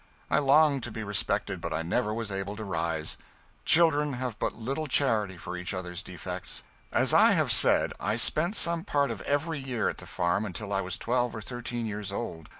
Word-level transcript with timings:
I 0.31 0.39
longed 0.39 0.81
to 0.85 0.91
be 0.91 1.03
respected, 1.03 1.61
but 1.61 1.71
I 1.73 1.83
never 1.83 2.11
was 2.11 2.31
able 2.31 2.55
to 2.55 2.63
rise. 2.63 3.17
Children 3.65 4.13
have 4.13 4.39
but 4.39 4.53
little 4.55 4.87
charity 4.87 5.37
for 5.37 5.55
each 5.55 5.75
other's 5.75 6.01
defects. 6.01 6.63
As 6.91 7.13
I 7.13 7.33
have 7.33 7.51
said, 7.51 7.93
I 7.99 8.15
spent 8.15 8.55
some 8.55 8.83
part 8.83 9.11
of 9.11 9.21
every 9.21 9.59
year 9.59 9.89
at 9.89 9.99
the 9.99 10.07
farm 10.07 10.43
until 10.43 10.73
I 10.73 10.81
was 10.81 10.97
twelve 10.97 11.35
or 11.35 11.41
thirteen 11.41 11.85
years 11.85 12.11
old. 12.11 12.49